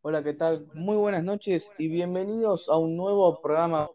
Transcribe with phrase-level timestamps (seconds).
[0.00, 0.68] Hola, ¿qué tal?
[0.74, 3.88] Muy buenas noches y bienvenidos a un nuevo programa.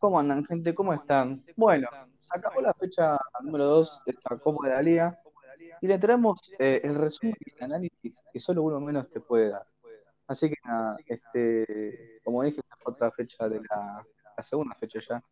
[0.00, 0.74] ¿Cómo andan, gente?
[0.74, 1.44] ¿Cómo están?
[1.56, 1.88] Bueno,
[2.28, 5.20] acabó la fecha número 2 de esta Copa de la Liga
[5.80, 9.50] y le traemos eh, el resumen y el análisis que solo uno menos te puede
[9.50, 9.66] dar.
[10.26, 14.04] Así que nada, este, como dije, otra fecha de la,
[14.42, 15.22] segunda fecha ya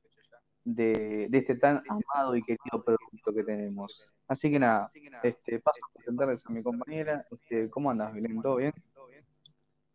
[0.64, 4.00] de, de este tan amado y querido producto que tenemos.
[4.28, 4.92] Así que nada,
[5.24, 7.26] este, paso a presentarles a mi compañera.
[7.32, 8.40] Este, ¿cómo andas, Belén?
[8.40, 8.72] ¿Todo bien?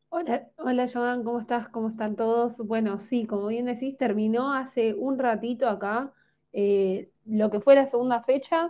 [0.10, 1.70] Hola, hola Joan, ¿cómo estás?
[1.70, 2.58] ¿Cómo están todos?
[2.58, 6.14] Bueno, sí, como bien decís, terminó hace un ratito acá
[6.54, 8.70] eh, lo que fue la segunda fecha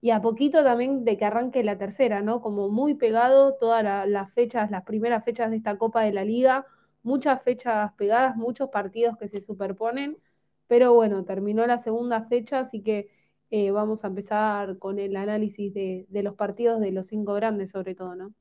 [0.00, 2.40] y a poquito también de que arranque la tercera, ¿no?
[2.42, 6.24] Como muy pegado todas la- las fechas, las primeras fechas de esta Copa de la
[6.24, 6.66] Liga,
[7.02, 10.18] muchas fechas pegadas, muchos partidos que se superponen,
[10.66, 13.08] pero bueno, terminó la segunda fecha, así que
[13.50, 17.94] eh, vamos a empezar con el análisis de los partidos de los cinco grandes sobre
[17.94, 18.34] todo, ¿no?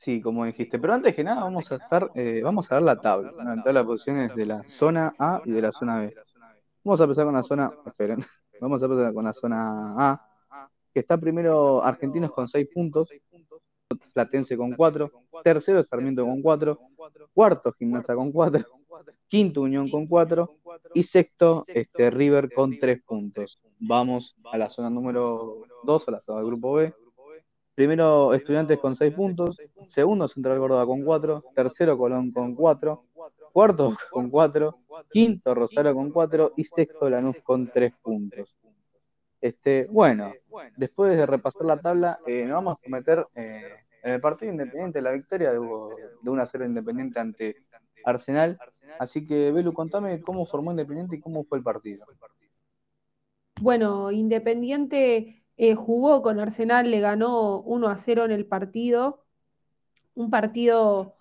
[0.00, 0.78] Sí, como dijiste.
[0.78, 3.32] Pero antes que nada, vamos a estar, eh, vamos a ver la tabla.
[3.32, 6.14] La tabla de posiciones de la zona A y de la zona B.
[6.82, 8.16] Vamos a empezar con la zona, esperen,
[8.62, 10.26] vamos a empezar con la zona A,
[10.94, 13.10] que está primero Argentinos con 6 puntos,
[14.14, 15.10] Platense con 4,
[15.44, 16.78] tercero Sarmiento con 4,
[17.34, 18.64] cuarto Gimnasia con 4,
[19.28, 20.50] quinto Unión con 4
[20.94, 23.60] y sexto este, River con 3 puntos.
[23.78, 26.94] Vamos a la zona número 2, a la zona del grupo B.
[27.80, 33.04] Primero Estudiantes con 6 puntos, segundo Central Córdoba con 4, tercero Colón con 4,
[33.54, 34.78] cuarto con 4,
[35.10, 38.54] quinto Rosario con 4 y sexto Lanús con 3 puntos.
[39.40, 40.30] Este, bueno,
[40.76, 43.62] después de repasar la tabla, eh, nos vamos a meter eh,
[44.02, 47.56] en el partido Independiente, la victoria de, de 1 a 0 Independiente ante
[48.04, 48.58] Arsenal.
[48.98, 52.04] Así que, Belu, contame cómo formó Independiente y cómo fue el partido.
[53.62, 59.26] Bueno, Independiente eh, jugó con Arsenal, le ganó 1 a 0 en el partido,
[60.14, 61.16] un partido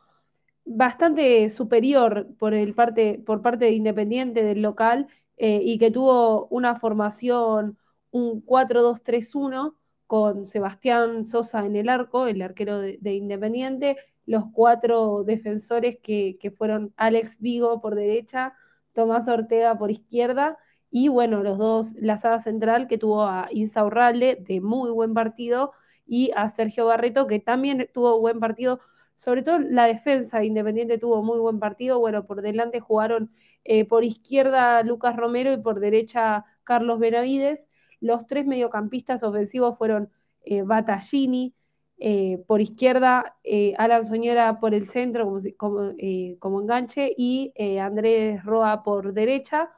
[0.64, 6.48] bastante superior por, el parte, por parte de Independiente del local eh, y que tuvo
[6.52, 7.78] una formación,
[8.11, 9.76] un 4-2-3-1
[10.08, 16.38] con Sebastián Sosa en el arco, el arquero de, de Independiente, los cuatro defensores que,
[16.39, 18.54] que fueron Alex Vigo por derecha,
[18.94, 20.58] Tomás Ortega por izquierda
[20.92, 25.72] y bueno, los dos, la saga central que tuvo a Insaurralde de muy buen partido
[26.08, 28.80] y a Sergio Barreto que también tuvo buen partido
[29.20, 31.99] sobre todo la defensa de Independiente tuvo muy buen partido.
[31.99, 33.32] Bueno, por delante jugaron
[33.66, 37.70] eh, por izquierda Lucas Romero y por derecha Carlos Benavides.
[37.99, 40.10] Los tres mediocampistas ofensivos fueron
[40.45, 41.54] eh, Battaglini,
[41.98, 45.92] eh, por izquierda eh, Alan Soñora por el centro como,
[46.39, 49.70] como, enganche y Andrés Roa por derecha.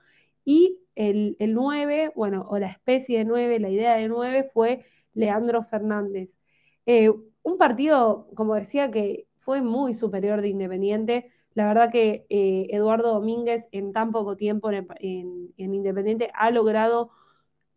[0.95, 5.63] El, el 9, bueno, o la especie de 9, la idea de 9 fue Leandro
[5.63, 6.37] Fernández.
[6.85, 7.11] Eh,
[7.43, 11.31] un partido, como decía, que fue muy superior de Independiente.
[11.53, 16.51] La verdad que eh, Eduardo Domínguez en tan poco tiempo en, en, en Independiente ha
[16.51, 17.11] logrado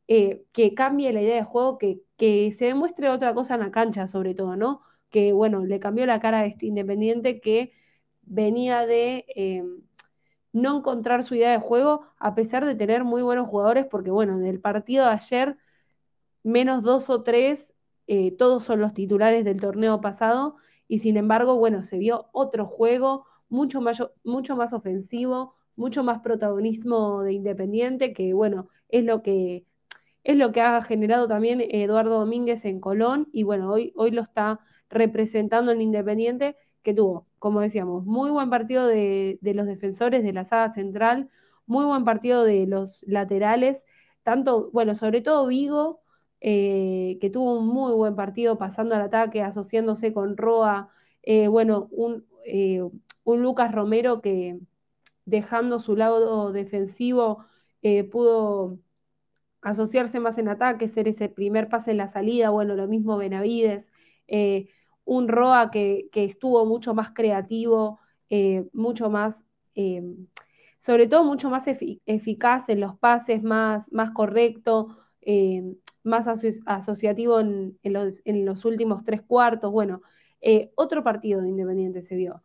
[0.08, 3.70] eh, que cambie la idea de juego, que, que, se demuestre otra cosa en la
[3.70, 4.82] cancha sobre todo, ¿no?
[5.10, 7.72] Que bueno, le cambió la cara a este Independiente que
[8.22, 9.64] venía de eh,
[10.54, 14.38] no encontrar su idea de juego a pesar de tener muy buenos jugadores, porque bueno,
[14.38, 15.59] del partido de ayer,
[16.44, 17.66] menos dos o tres,
[18.06, 20.56] eh, todos son los titulares del torneo pasado
[20.87, 26.20] y sin embargo, bueno, se vio otro juego mucho más, mucho más ofensivo, mucho más
[26.20, 29.66] protagonismo de Independiente, que bueno, es lo que,
[30.22, 34.22] es lo que ha generado también Eduardo Domínguez en Colón y bueno, hoy, hoy lo
[34.22, 40.33] está representando en Independiente, que tuvo, como decíamos, muy buen partido de, los defensores de
[40.33, 41.31] la saga central,
[41.67, 43.87] muy buen partido de los laterales,
[44.22, 46.03] tanto, bueno, sobre todo Vigo,
[46.41, 50.91] eh, que tuvo un muy buen partido pasando al ataque, asociándose con Roa,
[51.23, 52.83] eh, bueno, un, eh,
[53.25, 54.59] un, Lucas Romero que
[55.25, 57.44] dejando su lado defensivo
[58.11, 58.78] pudo
[59.62, 63.91] asociarse más en ataque, ser ese primer pase en la salida, bueno, lo mismo Benavides,
[65.05, 69.37] un Roa que, que, estuvo mucho más creativo, eh, mucho más,
[69.75, 70.03] eh,
[70.79, 75.62] sobre todo mucho más efic eficaz en los pases, más, más correcto, eh,
[76.03, 79.73] más aso asociativo en, en, los, en, los, últimos tres cuartos.
[79.73, 80.03] Bueno,
[80.75, 82.43] otro partido de Independiente se vio.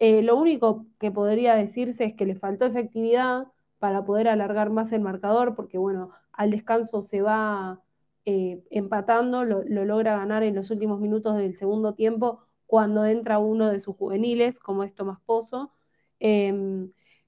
[0.00, 3.46] Lo único que podría decirse es que le faltó efectividad
[3.78, 7.80] para poder alargar más el marcador, porque bueno, al descanso se va
[8.24, 13.38] eh, empatando, lo, lo, logra ganar en los últimos minutos del segundo tiempo cuando entra
[13.38, 15.72] uno de sus juveniles, como es Tomás Pozo,
[16.20, 16.52] eh,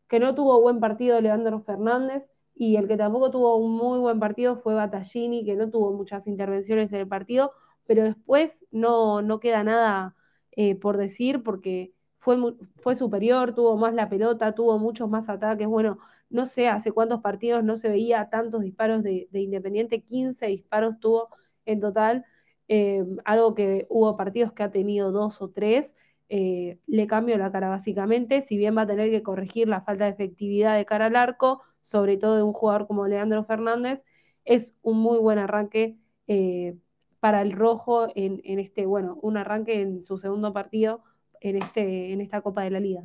[0.09, 4.21] que no tuvo buen partido Leandro Fernández, y el que tampoco tuvo un muy buen
[4.21, 7.53] partido fue Battaglini, que no tuvo muchas intervenciones en el partido,
[7.87, 10.17] pero después no, no queda nada
[10.53, 12.37] eh, por decir, porque fue,
[12.77, 15.67] fue superior, tuvo más la pelota, tuvo muchos más ataques.
[15.69, 15.99] Bueno,
[16.31, 21.29] no sé hace cuántos partidos no se veía tantos disparos de, Independiente, 15 disparos tuvo
[21.67, 22.25] en total,
[22.69, 25.97] eh, algo que hubo partidos que ha tenido dos o tres.
[26.29, 30.05] Eh, le cambió la cara básicamente, si bien va a tener que corregir la falta
[30.05, 34.05] de efectividad de cara al arco, sobre todo de un jugador como Leandro Fernández,
[34.45, 35.99] es un muy buen arranque
[36.29, 36.77] eh,
[37.21, 41.03] para el rojo en, este, bueno, un arranque en su segundo partido
[41.41, 43.05] en, este, en esta Copa de la Liga.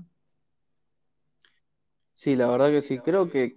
[2.26, 3.56] Sí, la verdad que sí, creo que,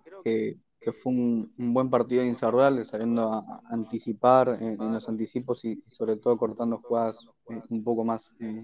[1.03, 6.37] fue un, buen partido de Insaurral, sabiendo a, anticipar en, los anticipos y, sobre todo
[6.37, 8.63] cortando jugadas eh, un poco más eh,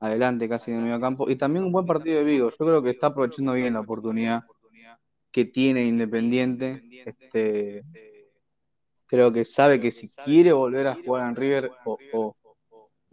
[0.00, 1.30] adelante, casi en el medio campo.
[1.30, 4.42] Y también un buen partido de Vigo, yo creo que está aprovechando bien la oportunidad
[5.30, 6.82] que tiene Independiente.
[7.06, 7.84] Este,
[9.06, 12.34] creo que sabe que si quiere volver a jugar en River o,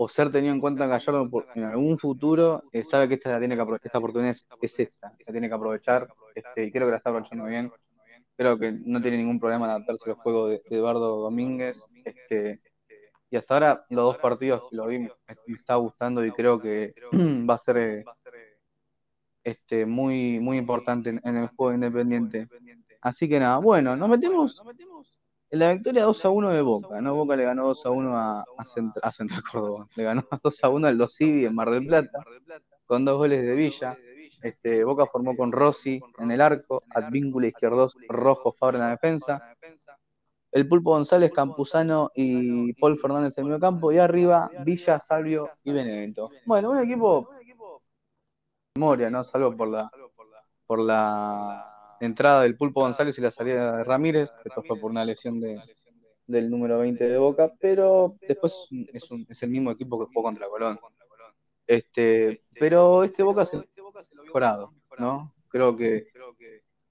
[0.07, 3.57] ser tenido en cuenta en Gallardo en algún futuro, eh, sabe que esta, la tiene
[3.57, 4.31] que, esta oportunidad
[4.61, 7.69] es, esta, la tiene que aprovechar este, y creo que la está aprovechando bien.
[8.37, 11.83] Creo que no tiene ningún problema en adaptarse al juego de, Eduardo Domínguez.
[12.05, 12.61] Este,
[13.29, 15.11] y hasta ahora los dos partidos que lo vi me,
[15.47, 16.93] está gustando y creo que
[17.49, 18.05] va a ser
[19.43, 22.47] este, muy, muy importante en, en el juego independiente.
[23.01, 24.61] Así que nada, bueno, nos metemos
[25.51, 27.15] la victoria 2 a 1 de Boca, ¿no?
[27.15, 28.45] Boca le ganó 2 a 1 a,
[29.11, 29.87] Central Córdoba.
[29.95, 32.23] Le ganó 2 a 1 al Dosivi en Mar del Plata,
[32.85, 33.97] con dos goles de Villa.
[34.41, 39.55] Este, Boca formó con Rossi en el arco, Advíncula izquierdos, Rojo Fabra en la defensa.
[40.51, 43.91] El Pulpo González, Campuzano y Paul Fernández en el medio campo.
[43.91, 46.31] Y arriba, Villa, Salvio y Benedetto.
[46.45, 47.29] Bueno, un equipo
[48.75, 49.23] memoria, ¿no?
[49.23, 49.91] Salvo por la
[50.65, 55.05] por la entrada del Pulpo González y la salida de Ramírez, esto fue por una
[55.05, 55.61] lesión de,
[56.27, 60.23] del número 20 de Boca, pero después es, un, es el mismo equipo que jugó
[60.23, 60.79] contra Colón.
[61.65, 63.63] Este, pero este Boca se ha
[64.23, 65.33] mejorado, ¿no?
[65.49, 66.07] Creo que,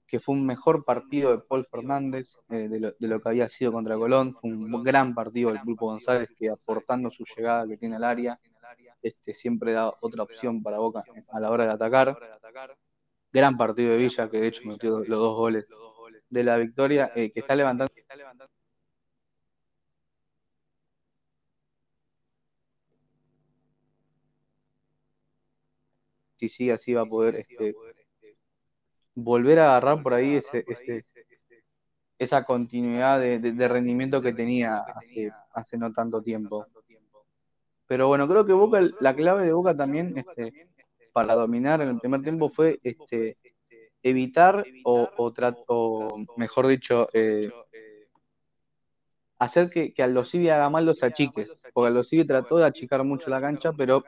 [0.05, 3.47] que fue un mejor partido de Paul Fernández eh, de, lo, de, lo, que había
[3.47, 4.35] sido contra Colón.
[4.35, 8.39] Fue un gran partido del Pulpo González que aportando su llegada que tiene al área,
[9.01, 12.17] este, siempre da otra opción para Boca a la hora de atacar.
[13.31, 15.69] Gran partido de Villa, que de hecho metió los dos goles
[16.29, 17.93] de la victoria, eh, que está levantando.
[26.37, 27.75] Si sigue así va a poder este,
[29.13, 31.03] volver a agarrar por ahí ese, ese,
[32.17, 36.65] esa continuidad de, rendimiento que tenía hace, hace no tanto tiempo.
[37.87, 40.68] Pero bueno, creo que Boca, la clave de Boca también este,
[41.19, 43.37] para dominar en el primer tiempo fue este,
[44.01, 47.51] evitar o, o, mejor dicho, eh,
[49.37, 53.41] hacer que, que Aldo haga mal los achiques, porque Aldo trató de achicar mucho la
[53.41, 54.01] cancha, pero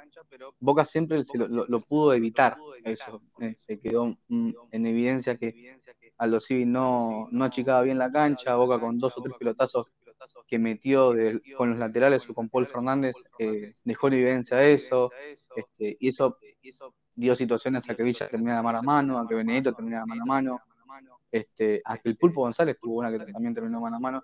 [0.62, 2.56] Boca siempre lo, pudo evitar,
[2.86, 3.22] eso
[3.58, 5.82] se quedó mm, en evidencia que
[6.18, 9.88] Aldo no, no achicaba bien la cancha, Boca con dos o tres pelotazos
[10.48, 11.14] que metió
[11.58, 15.12] con los laterales o con Paul Fernández eh, dejó en evidencia eso,
[15.56, 16.38] este, y eso
[17.16, 20.26] dio situaciones a que Villa terminara mano a mano, a que Benedetto terminara mano a
[20.26, 20.62] mano,
[21.32, 24.24] este, a que el Pulpo González tuvo una que también terminó mano a mano.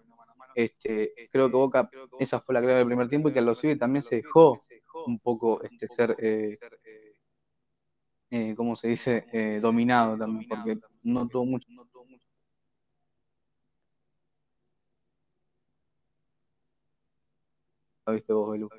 [0.55, 1.89] Este, creo que Boca,
[2.19, 4.59] esa fue la clave del primer tiempo y que a los también se dejó
[5.05, 6.57] un poco este, ser, eh,
[8.31, 11.67] eh, ¿cómo se dice?, eh, dominado también, porque no tuvo mucho.
[18.07, 18.69] ¿Lo viste vos, Belu?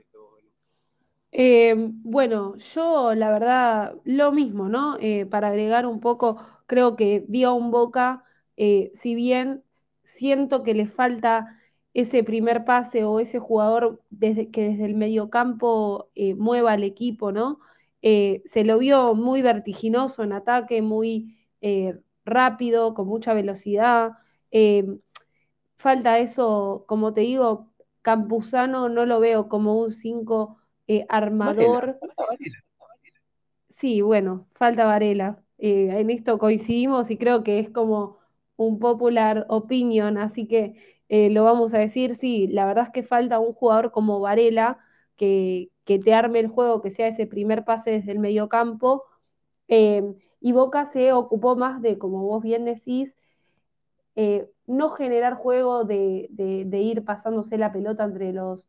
[1.41, 4.97] Eh, bueno, yo la verdad, lo mismo, ¿no?
[5.01, 8.25] Eh, para agregar un poco, creo que vi a un Boca,
[8.57, 9.63] eh, si bien
[10.03, 11.57] siento que le falta
[11.95, 17.61] ese primer pase o ese jugador desde, que desde el mediocampo mueva al equipo, ¿no?
[18.03, 21.37] se lo vio muy vertiginoso en ataque, muy
[22.25, 24.13] rápido, con mucha velocidad.
[25.79, 27.71] falta eso, como te digo,
[28.03, 30.58] Campuzano no lo veo como un 5
[30.89, 32.01] eh, armador.
[33.77, 35.43] Sí, bueno, falta Varela.
[35.59, 38.19] Eh, en esto coincidimos y creo que es como
[38.57, 40.75] un popular opinion, así que
[41.09, 42.17] eh, lo vamos a decir.
[42.17, 44.79] Sí, la verdad es que falta un jugador como Varela
[45.17, 49.05] que, que te arme el juego, que sea ese primer pase desde el medio campo.
[50.41, 53.15] y Boca se ocupó más de, como vos bien decís,
[54.67, 58.69] no generar juego de, de, ir pasándose la pelota entre los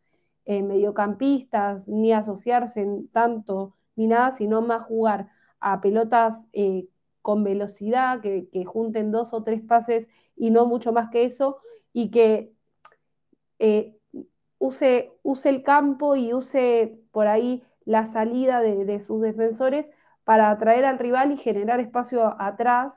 [0.50, 5.29] eh, mediocampistas, ni asociarse en tanto, ni nada, sino más jugar
[5.60, 6.88] a pelotas eh,
[7.22, 11.60] con velocidad, que, junten dos o tres pases y no mucho más que eso,
[11.94, 12.51] y que
[13.60, 13.96] eh,
[14.58, 19.86] use, use el campo y use por ahí la salida de, sus defensores
[20.24, 22.94] para atraer al rival y generar espacio atrás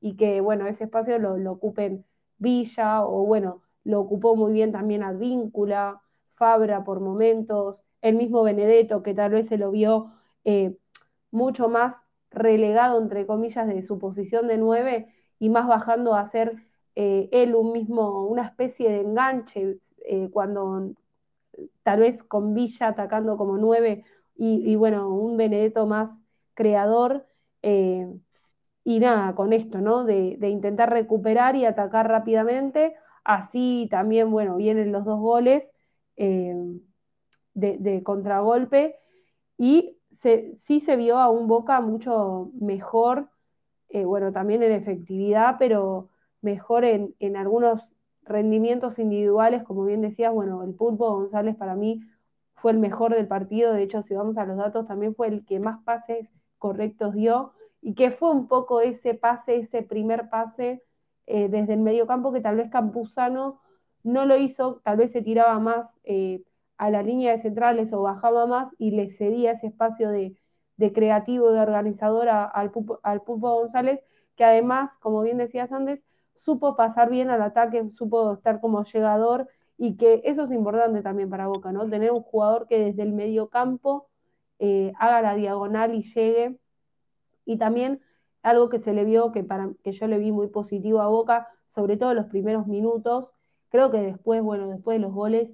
[0.00, 2.04] y que, bueno, ese espacio lo, lo ocupen
[2.38, 6.02] Villa o, bueno, lo ocupó muy bien también Advíncula,
[6.38, 10.12] Fabra por momentos, el mismo Benedetto, que tal vez se lo vio
[10.44, 10.76] eh,
[11.30, 11.96] mucho más
[12.30, 16.56] relegado, entre comillas, de su posición de nueve y más bajando a ser
[16.94, 20.92] eh, él un mismo, una especie de enganche, eh, cuando
[21.82, 24.04] tal vez con Villa atacando como nueve
[24.36, 26.10] y, bueno, un Benedetto más
[26.54, 27.26] creador.
[28.84, 30.04] y nada, con esto, ¿no?
[30.04, 32.94] De, de intentar recuperar y atacar rápidamente.
[33.24, 35.74] Así también, bueno, vienen los dos goles
[36.18, 38.96] de, contragolpe
[39.56, 39.98] y
[40.62, 43.28] sí se vio a un Boca mucho mejor,
[43.88, 46.10] eh, bueno, también en efectividad, pero
[46.40, 52.02] mejor en, algunos rendimientos individuales, como bien decías, bueno, el Pulpo González para mí
[52.54, 55.46] fue el mejor del partido, de hecho, si vamos a los datos, también fue el
[55.46, 60.82] que más pases correctos dio, y que fue un poco ese pase, ese primer pase
[61.26, 63.60] eh, desde el medio campo que tal vez Campuzano
[64.08, 66.42] no lo hizo, tal vez se tiraba más eh,
[66.78, 70.36] a la línea de centrales o bajaba más y le cedía ese espacio de,
[70.92, 73.00] creativo, de organizador al, Pulpo,
[73.60, 74.00] González,
[74.36, 76.00] que además, como bien decías antes,
[76.34, 81.30] supo pasar bien al ataque, supo estar como llegador y que eso es importante también
[81.30, 81.88] para Boca, ¿no?
[81.88, 84.08] Tener un jugador que desde el medio campo
[84.58, 86.58] eh, haga la diagonal y llegue.
[87.44, 88.00] Y también
[88.42, 91.48] algo que se le vio, que, para, que yo le vi muy positivo a Boca,
[91.68, 93.34] sobre todo en los primeros minutos,
[93.70, 95.50] creo que después, bueno, después de los goles,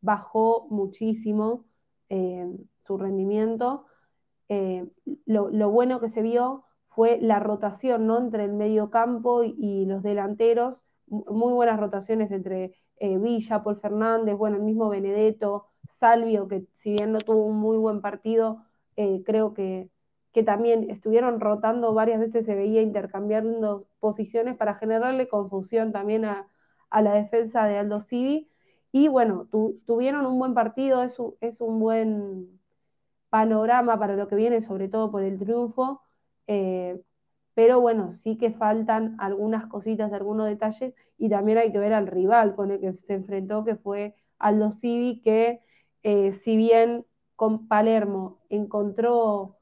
[0.00, 1.64] bajó muchísimo
[2.10, 2.46] eh,
[2.86, 3.86] su rendimiento.
[4.48, 4.86] Eh,
[5.24, 8.18] lo, bueno que se vio fue la rotación ¿no?
[8.18, 14.36] entre el medio campo y, los delanteros, muy buenas rotaciones entre eh, Villa, Paul Fernández,
[14.36, 18.64] bueno, el mismo Benedetto, Salvio, que si bien no tuvo un muy buen partido,
[19.24, 19.90] creo que,
[20.32, 26.46] que, también estuvieron rotando varias veces, se veía intercambiando posiciones para generarle confusión también a,
[26.94, 28.48] a la defensa de Aldo Civi
[28.92, 29.48] y bueno,
[29.86, 32.60] tuvieron un buen partido, es un, es un, buen
[33.30, 36.02] panorama para lo que viene, sobre todo por el triunfo.
[36.46, 37.02] Eh,
[37.54, 42.06] pero bueno, sí que faltan algunas cositas, algunos detalles, y también hay que ver al
[42.06, 45.60] rival con el que se enfrentó, que fue Aldo Civi, que
[46.04, 47.04] eh, si bien
[47.36, 49.56] con Palermo encontró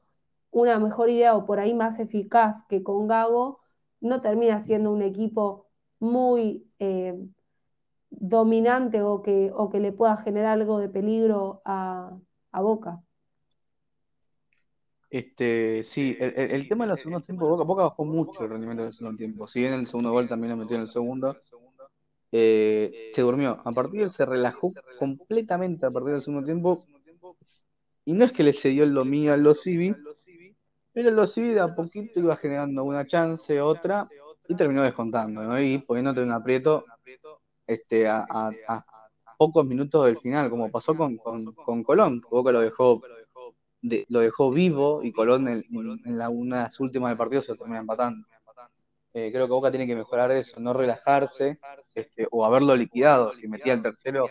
[0.51, 3.61] una mejor idea o por ahí más eficaz que con Gago,
[4.01, 5.62] no termina siendo un equipo
[6.03, 7.17] muy eh,
[8.09, 12.19] dominante o que, o que le pueda generar algo de peligro a,
[12.51, 13.01] Boca.
[15.09, 18.93] Este, sí, el, tema de los segundos tiempos, Boca, Boca bajó mucho el rendimiento del
[18.93, 19.47] segundo tiempo.
[19.47, 21.35] Si bien el segundo gol también lo metió en el segundo,
[22.31, 23.61] eh, se durmió.
[23.63, 26.85] A partir de se relajó completamente a partir del segundo tiempo.
[28.05, 29.95] Y no es que le cedió el dominio a los Civi,
[30.91, 34.09] pero los Civi de a poquito iba generando una chance, otra,
[34.55, 35.59] terminó descontando, ¿no?
[35.59, 36.85] Y poniéndote un aprieto
[37.67, 38.51] este, a,
[39.37, 43.01] pocos minutos del final, como pasó con, con, Colón, que Boca lo dejó,
[43.81, 47.79] lo dejó vivo y Colón en, una de las últimas del partido se lo termina
[47.79, 48.25] empatando.
[49.13, 51.59] Eh, creo que Boca tiene que mejorar eso, no relajarse
[51.93, 53.33] este, o haberlo liquidado.
[53.33, 54.27] Si metía el tercero,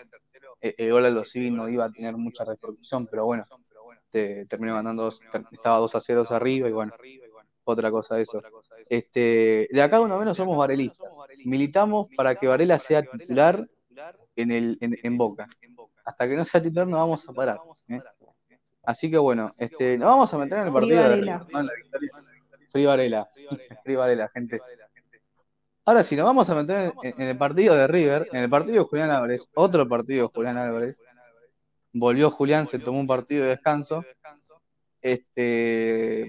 [0.59, 3.45] eh, el gol de los civiles no iba a tener mucha repercusión, pero bueno,
[4.09, 5.09] te, terminó ganando,
[5.51, 6.93] estaba 2 a 0 arriba y bueno,
[7.63, 8.41] otra cosa eso.
[8.89, 11.09] Este, de acá uno menos somos varelistas.
[11.45, 13.67] Militamos para que Varela sea titular
[14.35, 15.47] en, el, en, Boca.
[16.05, 17.59] Hasta que no sea titular no vamos a parar.
[17.87, 17.99] ¿eh?
[18.83, 21.69] Así que bueno, este, nos vamos a meter en el partido de River, ¿no?
[22.71, 23.29] Free Varela.
[23.83, 24.59] Free Varela, gente.
[25.85, 28.89] Ahora sí, nos vamos a meter en, el partido de River, en el partido de
[28.89, 30.97] Julián Álvarez, otro partido de Julián Álvarez.
[31.91, 34.03] Volvió Julián, se tomó un partido de descanso
[35.03, 35.82] este,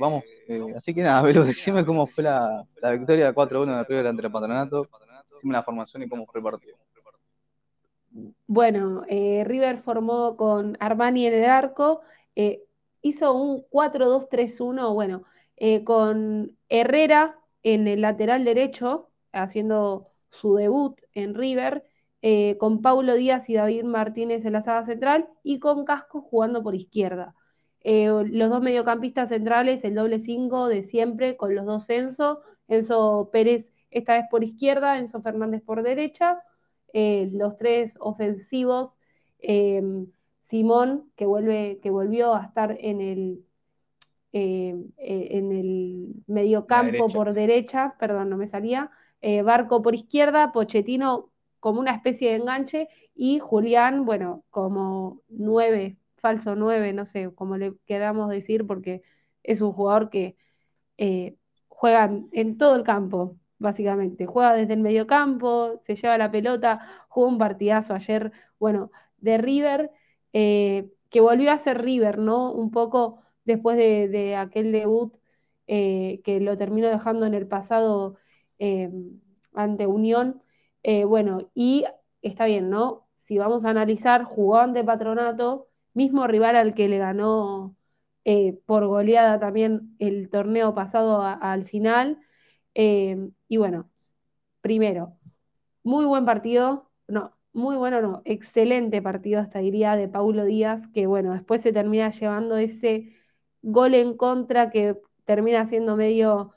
[0.04, 4.26] vamos, eh, así que nada, Velo, decime cómo fue la, victoria 4-1 de River ante
[4.26, 4.88] el Patronato,
[5.30, 6.76] decime la formación y cómo fue el partido.
[8.46, 12.02] Bueno, eh, River formó con Armani en el arco,
[12.36, 12.62] eh,
[13.02, 15.24] hizo un 4-2-3-1, bueno,
[15.84, 21.84] con Herrera en el lateral derecho, haciendo su debut en River,
[22.58, 26.74] con Paulo Díaz y David Martínez en la sala central y con Casco jugando por
[26.74, 27.34] izquierda.
[27.86, 33.28] Eh, los dos mediocampistas centrales, el doble 5 de siempre, con los dos Enzo, Enzo
[33.30, 36.42] Pérez esta vez por izquierda, Enzo Fernández por derecha,
[36.94, 38.98] eh, los tres ofensivos,
[39.38, 40.06] em,
[40.48, 43.44] Simón, que, vuelve, que volvió a estar en el,
[44.32, 48.90] eh, en el mediocampo por derecha, perdón, no me salía,
[49.44, 56.56] Barco por izquierda, Pochettino como una especie de enganche y Julián, bueno, como nueve falso
[56.56, 59.02] 9, no sé, como le queramos decir, porque
[59.42, 60.36] es un jugador que
[60.98, 61.36] eh,
[61.68, 64.26] juega en todo el campo, básicamente.
[64.26, 69.38] Juega desde el medio campo, se lleva la pelota, jugó un partidazo ayer, bueno, de
[69.38, 69.90] River,
[70.32, 72.52] eh, que volvió a ser River, ¿no?
[72.52, 75.14] Un poco después de, aquel debut
[75.66, 78.16] eh, que lo terminó dejando en el pasado
[79.52, 80.42] ante Unión.
[81.06, 81.84] bueno, y
[82.22, 83.06] está bien, ¿no?
[83.16, 87.76] Si vamos a analizar, jugó ante Patronato, mismo rival al que le ganó
[88.24, 92.20] eh, por goleada también el torneo pasado al final.
[92.74, 93.90] Eh, y bueno,
[94.60, 95.16] primero,
[95.82, 101.06] muy buen partido, no, muy bueno, no, excelente partido hasta diría de Paulo Díaz, que
[101.06, 103.14] bueno, después se termina llevando ese
[103.62, 106.52] gol en contra que termina siendo medio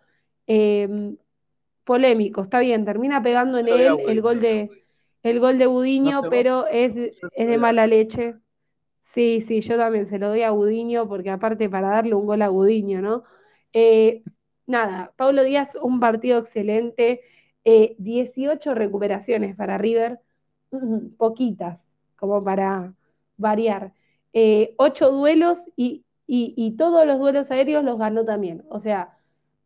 [0.47, 1.17] em,
[1.83, 4.69] polémico, está bien, termina pegando en él el gol de
[5.23, 8.35] el gol de Budiño, pero es, es de mala leche.
[9.17, 12.43] Sí, sí, yo también se lo doy a Gudiño, porque aparte para darle un gol
[12.43, 13.23] a Gudiño, ¿no?
[13.73, 14.23] Eh,
[14.67, 17.21] nada, Pablo Díaz, un partido excelente,
[17.97, 20.19] 18 eh, recuperaciones para River,
[21.17, 21.83] poquitas,
[22.15, 22.93] como para
[23.37, 23.91] variar.
[24.33, 26.05] Eh, 8 duelos y,
[26.77, 28.65] todos los duelos aéreos los ganó también.
[28.69, 29.17] O sea,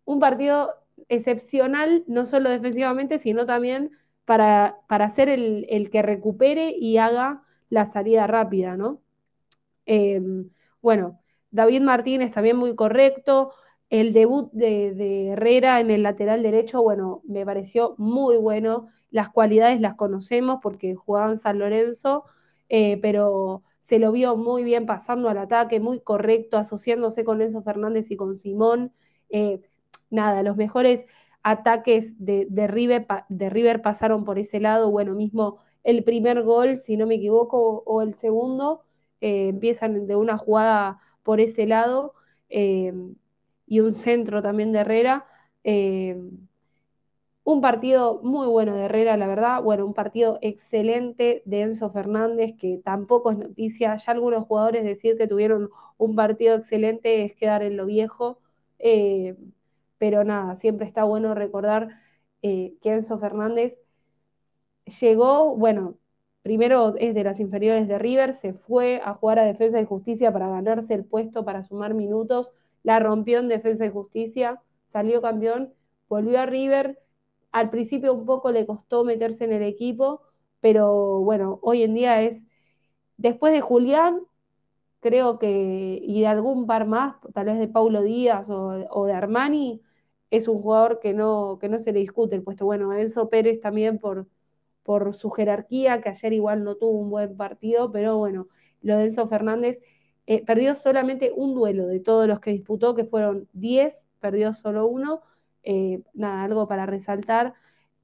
[0.06, 0.76] un partido
[1.10, 3.92] excepcional, no solo defensivamente, sino también
[4.26, 9.02] para, para ser el, el que recupere y haga la salida rápida, ¿no?
[9.86, 10.50] Em,
[10.82, 11.20] bueno,
[11.52, 13.54] David Martínez también muy correcto.
[13.90, 18.88] El debut de, Herrera en el lateral derecho, bueno, me pareció muy bueno.
[19.10, 22.24] Las cualidades las conocemos porque jugaba en San Lorenzo,
[22.70, 27.62] eh, pero se lo vio muy bien pasando al ataque, muy correcto, asociándose con Enzo
[27.64, 28.94] Fernández y con Simón.
[29.30, 29.62] Eh,
[30.10, 31.06] nada, los mejores
[31.44, 34.90] ataques de, de River pasaron por ese lado.
[34.92, 38.84] Bueno, mismo el primer gol, si no me equivoco, o el segundo,
[39.22, 42.14] eh, empiezan de una jugada por ese lado
[42.50, 42.94] eh,
[43.68, 45.26] y un centro también de Herrera.
[45.64, 46.18] Eh,
[47.44, 49.62] un partido muy bueno de Herrera, la verdad.
[49.64, 53.96] Bueno, un partido excelente de Enzo Fernández, que tampoco es noticia.
[53.96, 58.40] Ya algunos jugadores decir que tuvieron un partido excelente es quedar en lo viejo.
[59.98, 61.90] pero nada, siempre está bueno recordar
[62.42, 63.80] que Enzo Fernández
[64.86, 65.98] llegó, bueno,
[66.44, 70.32] primero es de las inferiores de River, se fue a jugar a Defensa y Justicia
[70.32, 72.52] para ganarse el puesto, para sumar minutos,
[72.84, 75.74] la rompió en Defensa y Justicia, salió campeón,
[76.10, 77.00] volvió a River,
[77.52, 80.22] al principio un poco le costó meterse en el equipo,
[80.62, 82.48] pero bueno, hoy en día es,
[83.18, 84.22] después de Julián,
[85.02, 89.82] creo que, y de algún par más, tal vez de Paulo Díaz o, de Armani,
[90.32, 92.66] es un jugador que no, que no se le discute el puesto.
[92.66, 94.28] Bueno, Enzo Pérez también por
[94.84, 98.48] por su jerarquía, que ayer igual no tuvo un buen partido, pero bueno,
[98.82, 99.82] lo de Enzo Fernández
[100.28, 104.88] eh, perdió solamente un duelo de todos los que disputó, que fueron 10, perdió solo
[104.88, 105.22] uno,
[105.64, 107.54] eh, nada, algo para resaltar.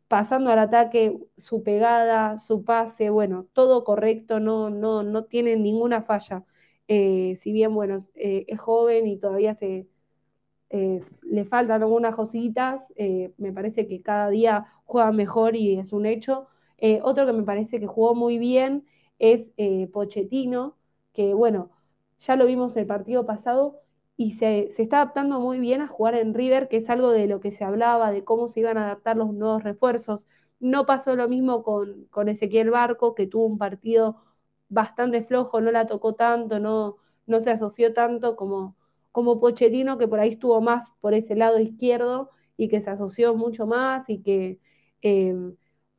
[0.07, 6.01] Pasando al ataque, su pegada, su pase, bueno, todo correcto, no, no, no tiene ninguna
[6.03, 6.45] falla.
[6.87, 9.87] Eh, si bien, bueno, es joven y todavía se,
[10.69, 12.81] le faltan algunas cositas,
[13.37, 17.43] me parece que cada día juega mejor y es un hecho eh, otro que me
[17.43, 18.85] parece que jugó muy bien
[19.19, 20.77] es eh, Pochettino,
[21.13, 21.71] que bueno,
[22.19, 23.81] ya lo vimos el partido pasado
[24.15, 27.39] y se, está adaptando muy bien a jugar en River, que es algo de lo
[27.39, 30.25] que se hablaba, de cómo se iban a adaptar los nuevos refuerzos.
[30.59, 34.17] No pasó lo mismo con, con Ezequiel Barco, que tuvo un partido
[34.69, 38.75] bastante flojo, no la tocó tanto, no, no se asoció tanto como,
[39.11, 43.35] como Pochettino, que por ahí estuvo más por ese lado izquierdo y que se asoció
[43.35, 44.59] mucho más y que
[45.01, 45.35] eh,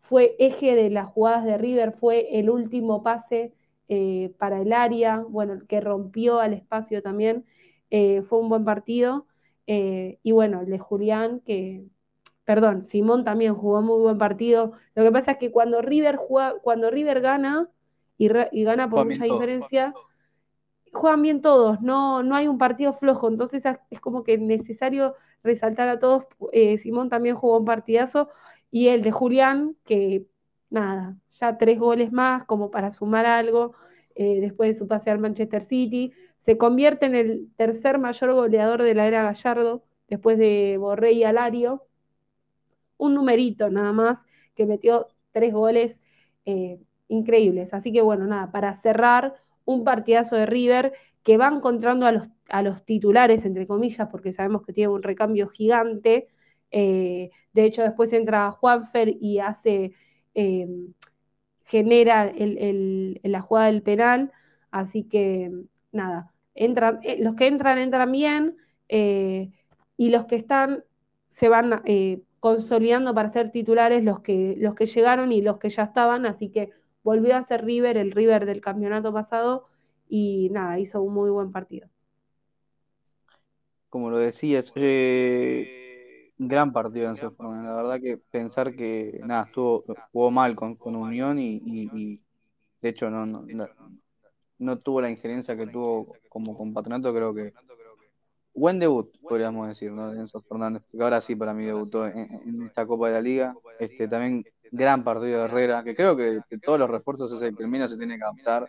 [0.09, 3.53] fue eje de las jugadas de River, fue el último pase
[3.89, 7.45] eh, para el área, bueno, el que rompió al espacio también,
[7.91, 9.27] eh, fue un buen partido.
[9.67, 11.85] Eh, y bueno, el de Julián, que,
[12.45, 14.73] perdón, Simón también jugó muy buen partido.
[14.95, 17.69] Lo que pasa es que cuando River, juega, cuando River gana,
[18.17, 18.29] y,
[18.65, 19.93] gana por mucha diferencia,
[20.91, 25.15] juegan bien todos, no, no hay un partido flojo, entonces es como que es necesario
[25.45, 26.25] resaltar a todos.
[26.79, 28.31] Simón también jugó un partidazo,
[28.71, 30.27] y el de Julián, que
[30.71, 33.75] nada, ya tres goles más como para sumar algo
[34.15, 36.13] eh, después de su pase al Manchester City.
[36.41, 41.25] Se convierte en el tercer mayor goleador de la era Gallardo, después de Borré y
[41.25, 41.87] Alario.
[42.97, 46.03] Un numerito nada más, que metió tres goles
[46.47, 47.73] eh, increíbles.
[47.75, 52.29] Así que bueno, nada, para cerrar, un partidazo de River que va encontrando a los,
[52.49, 56.29] a los titulares, entre comillas, porque sabemos que tiene un recambio gigante
[56.71, 59.93] eh, de hecho, después entra Juanfer y hace,
[60.35, 60.95] em,
[61.65, 64.33] genera la jugada del penal.
[64.71, 65.51] Así que
[65.93, 68.57] nada, entran, eh, los que entran, entran bien,
[68.89, 69.51] eh,
[69.97, 70.85] y los que están
[71.29, 71.83] se van
[72.41, 76.51] consolidando para ser titulares los que, los que llegaron y los que ya estaban, así
[76.51, 76.71] que
[77.03, 79.67] volvió a ser River, el River del campeonato pasado,
[80.09, 81.89] y nada, hizo un muy buen partido.
[83.89, 85.88] Como lo decías, eh,
[86.39, 91.39] gran partido en La verdad que pensar que nada, estuvo, jugó mal con, con Unión
[91.39, 92.21] y,
[92.81, 93.45] de hecho no, no,
[94.59, 97.53] no, tuvo la injerencia que tuvo como compatronato, creo que
[98.55, 100.11] buen debut, podríamos decir, ¿no?
[100.11, 103.55] De Enzo Fernández, que ahora sí para mí debutó en, esta Copa de la Liga.
[103.79, 107.89] Este también gran partido de Herrera, que creo que, todos los refuerzos es el que
[107.89, 108.69] se tiene que adaptar,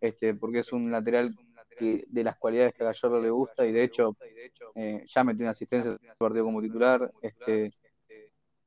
[0.00, 1.36] este, porque es un lateral
[1.74, 4.16] que, de las cualidades que a Gallardo le gusta y de hecho
[4.74, 7.12] eh, ya metió una asistencia en el partido como titular.
[7.22, 7.72] Este,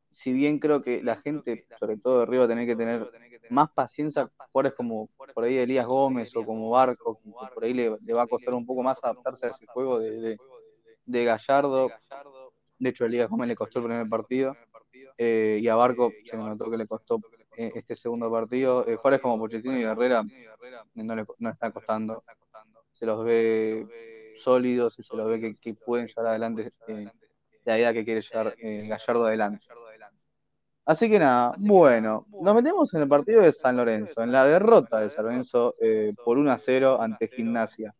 [0.09, 3.09] si bien creo que la gente, sobre todo de a tener que tener
[3.49, 7.19] más paciencia, jugadores como por ahí Elías Gómez o como Barco,
[7.53, 10.37] por ahí le, va a costar un poco más adaptarse a ese juego de,
[11.05, 11.89] de, Gallardo.
[12.79, 14.55] De hecho, Elías Gómez le costó el primer partido
[15.17, 17.19] eh, y a Barco se me notó que le costó
[17.55, 18.87] eh, este segundo partido.
[18.87, 20.23] Eh, como Pochettino y Herrera
[20.95, 22.23] no le no está costando.
[22.97, 23.87] Se los ve
[24.37, 26.71] sólidos y se los ve que, pueden llevar adelante
[27.65, 29.65] la idea que quiere llevar Gallardo adelante.
[30.87, 35.01] Así que nada, bueno, nos metemos en el partido de San Lorenzo, en la derrota
[35.01, 37.93] de San Lorenzo eh, por 1 a 0 ante Gimnasia.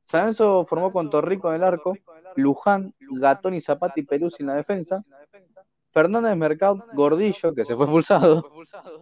[0.00, 1.96] San Lorenzo formó con Torrico en el arco,
[2.36, 5.04] Luján, Gatón y Zapati Peruzzi en la defensa,
[5.92, 8.50] Fernández Mercado, Gordillo, que se fue expulsado,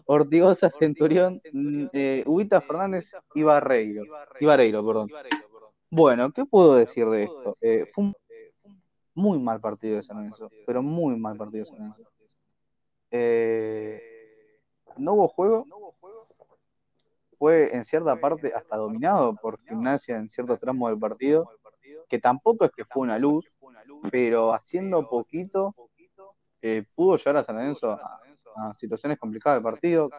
[0.06, 4.02] Ortigosa, Centurión, mm, eh, Ubita Fernández y Barreiro.
[4.40, 5.08] Y Barreiro, perdón.
[5.90, 7.56] Bueno, ¿qué puedo decir de esto?
[7.60, 8.14] Eh, fue un
[9.14, 12.10] muy mal partido de San Lorenzo, pero muy mal partido de San Lorenzo.
[13.12, 14.02] Eh,
[14.96, 15.66] no hubo juego.
[17.38, 21.48] Fue en cierta parte hasta dominado por gimnasia en ciertos tramos del partido,
[22.08, 23.46] que tampoco es que fue una luz,
[24.10, 25.74] pero haciendo poquito
[26.62, 28.20] eh, pudo llevar a San Lorenzo a,
[28.74, 30.10] situaciones complicadas del partido.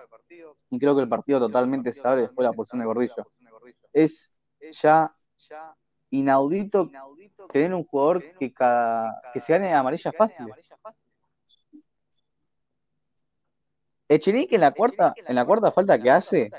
[0.70, 3.28] Y creo que el partido totalmente se abre después de la posición de Gordillo.
[3.94, 4.32] Es
[4.82, 5.14] ya
[6.10, 6.90] inaudito
[7.52, 10.56] tener un jugador que, cada, que se gane amarillas fáciles.
[14.08, 16.52] Echenique en la cuarta, en la cuarta falta que hace,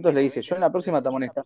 [0.00, 1.44] entonces le dice, yo en la próxima te amonesta.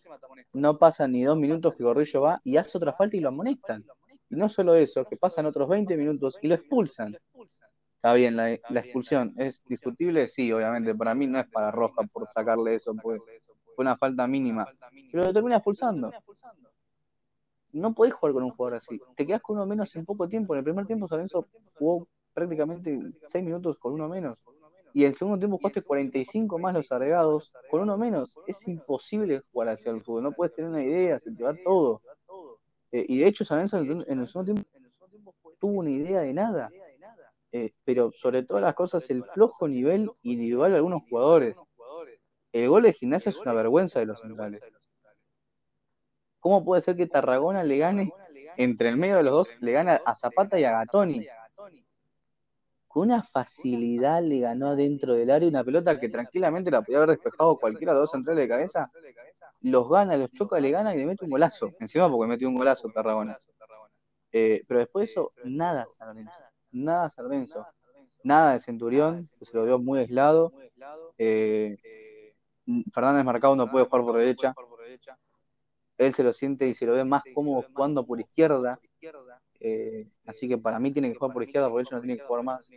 [0.53, 3.85] No pasan ni dos minutos que Gordillo va y hace otra falta y lo amonestan.
[4.31, 7.17] No solo eso, que pasan otros 20 minutos y lo expulsan.
[7.97, 10.95] Está bien, la, expulsión es discutible, sí, obviamente.
[10.95, 13.21] Para mí no es para Roja por sacarle eso, pues
[13.75, 14.67] fue una falta mínima.
[15.11, 16.11] Pero lo termina expulsando.
[17.73, 19.01] No podés jugar con un jugador así.
[19.17, 20.55] Te quedas con uno menos en poco tiempo.
[20.55, 24.39] En el primer tiempo, Salenzo jugó prácticamente 6 minutos con uno menos
[24.95, 29.43] y en el segundo tiempo jugaste 45 más los agregados, con uno menos, es imposible
[29.53, 32.01] jugar hacia el fútbol, no puedes tener una idea, se te va todo.
[32.95, 36.71] Eh, y de hecho, San en el segundo tiempo tuvo una idea de nada.
[37.51, 41.57] Eh, pero sobre todas las cosas, el flojo nivel individual de algunos jugadores.
[42.53, 44.63] El gol de gimnasia es una vergüenza de los centrales.
[46.39, 48.13] ¿Cómo puede ser que Tarragona le gane,
[48.57, 51.27] entre el medio de los dos, le gane a Zapata y a Gatoni?
[52.87, 57.11] con una facilidad le ganó dentro del área una pelota que tranquilamente la podía haber
[57.11, 58.89] despejado cualquiera de los centrales de cabeza.
[59.65, 61.73] Los gana, los choca, le gana y le mete un golazo.
[61.81, 63.39] Encima porque metió un golazo Tarragona.
[64.31, 66.39] Eh, pero después de eso, nada San Lorenzo.
[66.71, 67.65] Nada San.
[68.23, 70.53] Nada de Centurión, que se lo vio muy aislado.
[71.17, 71.79] Eh,
[72.93, 74.55] Fernández Marcado no puede jugar por derecha.
[75.97, 78.79] Él se lo siente y se lo ve más cómodo jugando por izquierda.
[79.61, 82.25] Eh, así que para mí tiene que jugar por izquierda, por eso no tiene que
[82.25, 82.69] jugar más.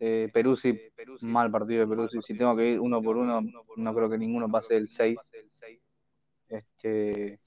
[0.00, 0.54] Eh, partido.
[0.54, 2.22] Este, Peruzzi, mal partido de Peruzzi.
[2.22, 3.40] Si tengo que ir uno por uno,
[3.76, 5.18] no creo que ninguno pase del 6.
[6.48, 7.38] Este,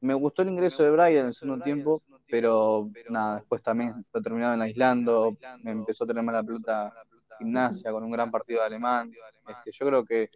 [0.00, 4.20] me gustó el ingreso de Brian en el segundo tiempo, pero nada, después también lo
[4.20, 6.92] terminaron aislando, me empezó a tener mala pelota
[7.38, 9.10] gimnasia con un gran partido de alemán.
[9.48, 10.28] Este, yo creo que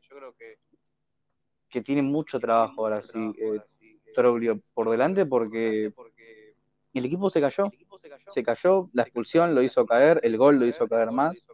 [1.68, 3.60] que tiene mucho trabajo ahora sí, eh,
[4.72, 5.92] por delante porque
[6.94, 7.70] el equipo se cayó,
[8.30, 11.44] se cayó, la expulsión lo hizo caer, el gol lo hizo caer más,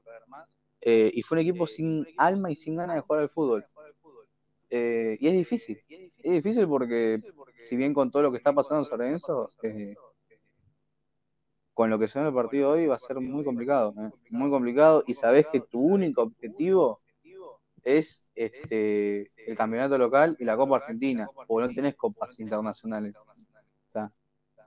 [0.81, 3.65] eh, y fue un equipo sin alma y sin ganas de jugar al fútbol.
[4.71, 7.21] Eh, y es difícil, es difícil porque
[7.63, 9.95] si bien con todo lo que está pasando en San Lorenzo, eh,
[11.75, 13.95] con lo que se ve en el partido hoy va a ser muy complicado,
[14.31, 17.01] muy complicado y sabes que tu único objetivo
[17.85, 23.15] es este el campeonato local y la Copa Argentina, o no tenés copas internacionales.
[23.17, 24.13] O sea,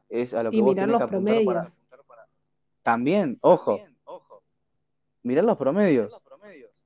[0.10, 1.80] es a lo que y vos mirar los promedios.
[2.84, 3.80] También, ojo,
[5.24, 6.22] mirar los promedios.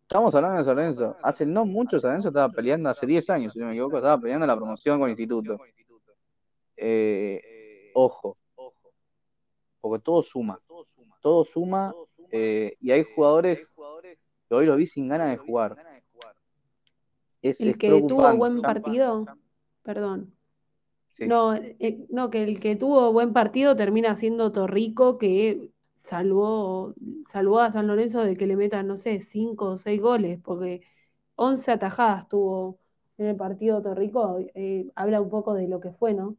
[0.02, 1.16] Estamos hablando de San Lorenzo.
[1.22, 4.20] Hace no mucho San Lorenzo estaba peleando, hace 10 años, si no me equivoco, estaba
[4.20, 5.60] peleando la promoción con Instituto.
[6.78, 8.38] Eh, ojo,
[9.82, 10.60] porque todo suma,
[11.22, 11.94] todo suma,
[12.32, 13.72] eh, y hay jugadores
[14.48, 15.76] que hoy lo vi sin ganas de jugar.
[17.42, 19.26] Es, el que tuvo buen partido,
[19.84, 20.34] perdón.
[21.20, 26.94] No, eh, no, que el que tuvo buen partido termina siendo Torrico, que salvó,
[27.28, 30.82] salvó a San Lorenzo de que le metan, no sé, cinco o seis goles, porque
[31.36, 32.80] 11 atajadas tuvo
[33.18, 36.36] en el partido Torrico, eh, habla un poco de lo que fue, ¿no?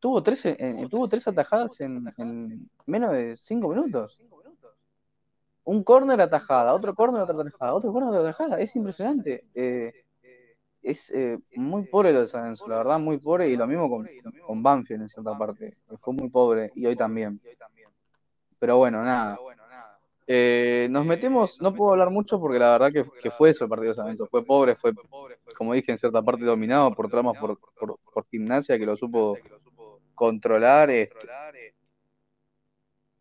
[0.00, 4.18] Tuvo tres, eh, tuvo tres atajadas en, menos de cinco minutos.
[5.64, 8.60] Un córner atajada, otro córner otra atajada, otro córner otra atajada.
[8.60, 9.44] Es impresionante.
[9.54, 9.92] Eh,
[10.82, 11.12] es
[11.54, 13.48] muy pobre lo de San Lorenzo, la verdad, muy pobre.
[13.48, 14.08] Y lo mismo con,
[14.46, 15.76] con Banfield en cierta parte.
[16.00, 17.40] Fue muy pobre y hoy también.
[18.58, 19.38] Pero bueno, nada.
[20.30, 23.92] Eh, nos metemos, no puedo hablar mucho porque la verdad que, fue eso el partido
[23.92, 24.26] de San Lorenzo.
[24.26, 24.92] Fue pobre, fue,
[25.56, 29.38] como dije, en cierta parte dominado por tramas por, por, gimnasia que lo supo
[30.14, 30.90] controlar.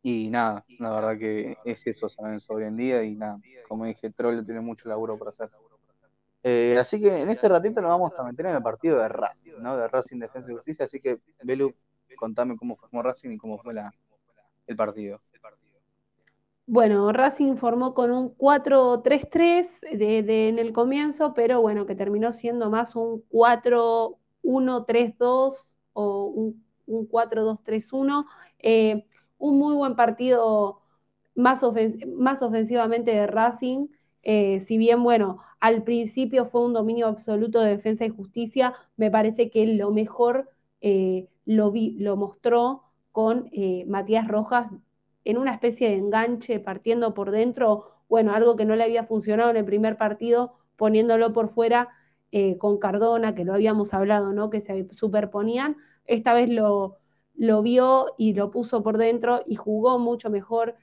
[0.02, 3.02] y nada, la verdad que es eso San Lorenzo hoy en día.
[3.04, 3.39] Y nada,
[3.70, 5.50] como dije, Troll tiene mucho laburo para hacer.
[6.43, 9.54] Eh, así que en este ratito nos vamos a meter en el partido de Racing,
[9.60, 9.78] ¿no?
[9.78, 10.86] De Racing Defensa y Justicia.
[10.86, 11.73] Así que, Belu,
[12.17, 13.73] contame cómo fue Racing y cómo fue
[14.67, 15.19] el partido.
[16.69, 22.69] Bueno, Racing formó con un 4-3-3 de, en el comienzo, pero bueno, que terminó siendo
[22.69, 26.62] más un 4-1-3-2 o un,
[27.10, 28.26] 4-2-3-1.
[28.60, 29.06] Eh,
[29.38, 30.82] un muy buen partido
[31.36, 33.88] más ofensivamente de Racing.
[34.23, 39.10] Eh, si bien, bueno, al principio fue un dominio absoluto de defensa y justicia, me
[39.12, 40.49] parece que lo mejor
[40.82, 44.69] eh, lo, vi, lo mostró con eh, Matías Rojas
[45.23, 49.49] en una especie de enganche partiendo por dentro, bueno, algo que no le había funcionado
[49.51, 51.89] en el primer partido, poniéndolo por fuera
[52.60, 54.49] con Cardona, que lo habíamos hablado, ¿no?
[54.51, 55.77] Que se superponían.
[56.06, 56.97] Esta vez lo,
[57.36, 60.75] lo vio y lo puso por dentro y jugó mucho mejor.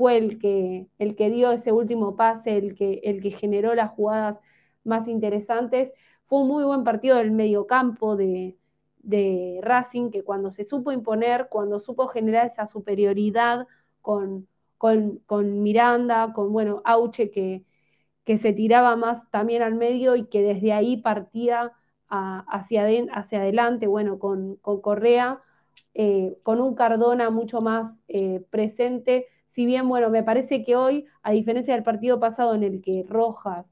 [0.00, 3.90] Fue el que, el que dio ese último pase, el que, el que generó las
[3.90, 4.38] jugadas
[4.82, 5.92] más interesantes.
[6.24, 8.56] Fue un muy buen partido del mediocampo de,
[9.00, 13.66] de Racing, que cuando se supo imponer, cuando supo generar esa superioridad
[14.00, 17.66] con, con, Miranda, con, bueno, Auche, que,
[18.24, 21.72] que, se tiraba más también al medio y que desde ahí partía
[22.08, 25.42] hacia, hacia, adelante, bueno, con, Correa,
[25.92, 29.26] eh, con un Cardona mucho más eh, presente.
[29.50, 33.04] Si bien, bueno, me parece que hoy, a diferencia del partido pasado en el que
[33.08, 33.66] Rojas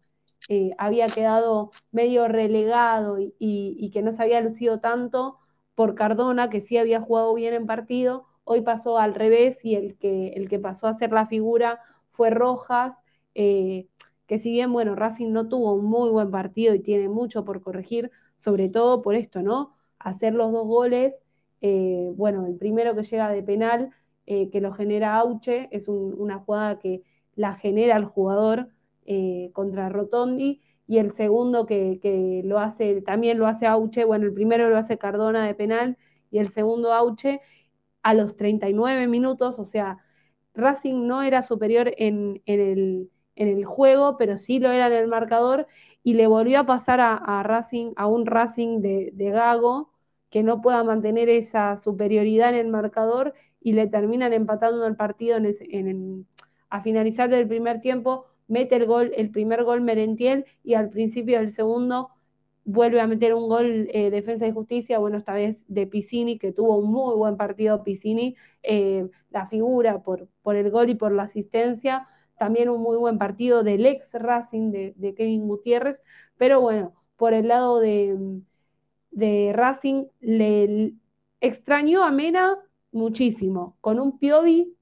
[0.49, 5.39] eh, había quedado medio relegado y, que no se había lucido tanto
[5.75, 9.97] por Cardona, que sí había jugado bien en partido, hoy pasó al revés y el
[9.99, 12.97] que, el que pasó a ser la figura fue Rojas,
[13.35, 13.89] eh,
[14.27, 17.63] que si bien, bueno, Racing no tuvo un muy buen partido y tiene mucho por
[17.63, 19.77] corregir, sobre todo por esto, ¿no?
[19.99, 21.17] Hacer los dos goles,
[21.61, 23.91] eh, bueno, el primero que llega de penal,
[24.53, 27.03] que lo genera Auche, es una jugada que
[27.35, 28.69] la genera el jugador,
[29.11, 34.35] eh, contra Rotondi, y el segundo que, lo hace, también lo hace Auche, bueno, el
[34.35, 35.97] primero lo hace Cardona de penal,
[36.31, 37.41] y el segundo Auche
[38.03, 39.99] a los 39 minutos, o sea,
[40.55, 43.11] Racing no era superior en, el,
[43.65, 45.67] juego, pero sí lo era en el marcador,
[46.03, 49.93] y le volvió a pasar a, Racing, a un Racing de, Gago,
[50.31, 55.37] que no pueda mantener esa superioridad en el marcador, y le terminan empatando el partido
[55.37, 56.27] en,
[56.71, 61.39] a finalizar del primer tiempo mete el gol, el primer gol Merentiel y al principio
[61.39, 62.11] del segundo
[62.65, 66.53] vuelve a meter un gol eh, Defensa y Justicia, bueno, esta vez de Piscini, que
[66.53, 71.13] tuvo un muy buen partido Piscini, eh, la figura por, por, el gol y por
[71.13, 72.07] la asistencia,
[72.39, 76.03] también un muy buen partido del ex Racing de, Kevin Gutiérrez,
[76.37, 78.41] pero bueno, por el lado de,
[79.13, 80.93] de Racing le
[81.41, 82.59] extrañó a Mena
[82.93, 84.77] muchísimo, con un Piovi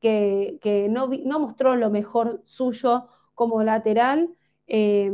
[0.00, 4.30] que, no, mostró lo mejor suyo como lateral.
[4.66, 5.12] Eh,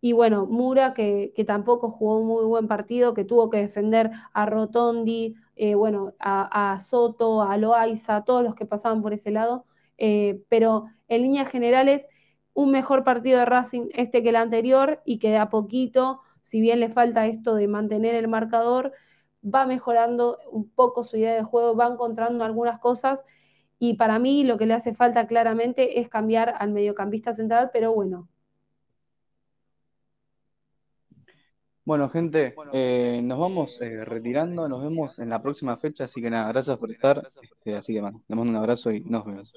[0.00, 4.46] y bueno, Mura, que, tampoco jugó un muy buen partido, que tuvo que defender a
[4.46, 9.66] Rotondi, eh, bueno, a, Soto, a Loaiza, a todos los que pasaban por ese lado.
[9.98, 12.06] Eh, pero en líneas generales,
[12.54, 16.60] un mejor partido de Racing este que el anterior y que de a poquito, si
[16.60, 18.92] bien le falta esto de mantener el marcador,
[19.42, 23.24] va mejorando un poco su idea de juego, va encontrando algunas cosas
[23.78, 27.94] y para mí lo que le hace falta claramente es cambiar al mediocampista central, pero
[27.94, 28.28] bueno.
[31.84, 36.30] Bueno, gente, eh, nos vamos eh, retirando, nos vemos en la próxima fecha, así que
[36.30, 39.52] nada, gracias por estar, este, así que les mando un abrazo y nos vemos.